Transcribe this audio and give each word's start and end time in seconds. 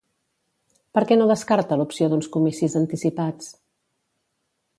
Per 0.97 1.03
què 1.11 1.17
no 1.19 1.27
descarta 1.31 1.77
l'opció 1.81 2.09
d'uns 2.15 2.31
comicis 2.37 2.79
anticipats? 2.83 3.53